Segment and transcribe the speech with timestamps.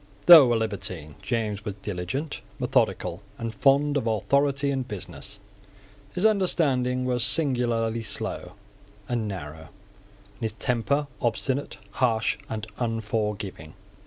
[0.25, 5.39] Though a libertine, James was diligent, methodical, and fond of authority and business.
[6.15, 8.53] His understanding was singularly slow
[9.07, 13.75] and narrow, and his temper obstinate, harsh, and unforgiving.